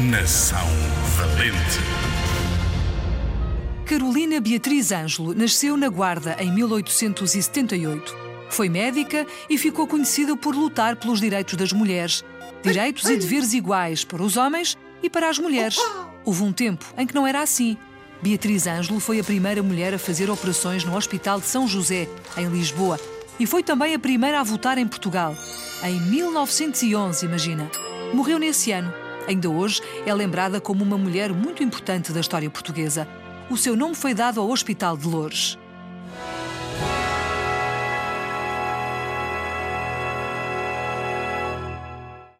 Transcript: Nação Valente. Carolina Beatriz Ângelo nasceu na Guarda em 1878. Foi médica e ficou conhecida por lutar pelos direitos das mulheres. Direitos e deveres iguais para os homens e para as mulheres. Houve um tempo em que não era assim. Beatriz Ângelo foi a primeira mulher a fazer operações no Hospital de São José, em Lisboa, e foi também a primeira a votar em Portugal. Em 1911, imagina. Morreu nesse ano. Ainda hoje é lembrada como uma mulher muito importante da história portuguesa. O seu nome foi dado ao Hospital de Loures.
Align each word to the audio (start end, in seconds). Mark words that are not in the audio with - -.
Nação 0.00 0.58
Valente. 1.16 1.78
Carolina 3.86 4.40
Beatriz 4.40 4.90
Ângelo 4.90 5.32
nasceu 5.34 5.76
na 5.76 5.88
Guarda 5.88 6.36
em 6.40 6.52
1878. 6.52 8.16
Foi 8.50 8.68
médica 8.68 9.24
e 9.48 9.56
ficou 9.56 9.86
conhecida 9.86 10.36
por 10.36 10.54
lutar 10.54 10.96
pelos 10.96 11.20
direitos 11.20 11.54
das 11.54 11.72
mulheres. 11.72 12.24
Direitos 12.62 13.08
e 13.08 13.16
deveres 13.16 13.52
iguais 13.52 14.04
para 14.04 14.22
os 14.22 14.36
homens 14.36 14.76
e 15.00 15.08
para 15.08 15.28
as 15.28 15.38
mulheres. 15.38 15.78
Houve 16.24 16.42
um 16.42 16.52
tempo 16.52 16.84
em 16.98 17.06
que 17.06 17.14
não 17.14 17.26
era 17.26 17.40
assim. 17.40 17.78
Beatriz 18.20 18.66
Ângelo 18.66 18.98
foi 18.98 19.20
a 19.20 19.24
primeira 19.24 19.62
mulher 19.62 19.94
a 19.94 19.98
fazer 19.98 20.28
operações 20.28 20.84
no 20.84 20.96
Hospital 20.96 21.38
de 21.38 21.46
São 21.46 21.68
José, 21.68 22.08
em 22.36 22.48
Lisboa, 22.48 22.98
e 23.38 23.46
foi 23.46 23.62
também 23.62 23.94
a 23.94 23.98
primeira 23.98 24.40
a 24.40 24.42
votar 24.42 24.76
em 24.76 24.88
Portugal. 24.88 25.36
Em 25.84 26.00
1911, 26.00 27.24
imagina. 27.24 27.70
Morreu 28.12 28.40
nesse 28.40 28.72
ano. 28.72 29.03
Ainda 29.26 29.48
hoje 29.48 29.80
é 30.04 30.12
lembrada 30.12 30.60
como 30.60 30.84
uma 30.84 30.98
mulher 30.98 31.32
muito 31.32 31.62
importante 31.62 32.12
da 32.12 32.20
história 32.20 32.50
portuguesa. 32.50 33.08
O 33.50 33.56
seu 33.56 33.76
nome 33.76 33.94
foi 33.94 34.14
dado 34.14 34.40
ao 34.40 34.48
Hospital 34.48 34.96
de 34.96 35.06
Loures. 35.06 35.58